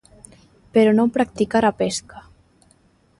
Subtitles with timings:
[0.73, 2.19] Pero non practicar a pesca.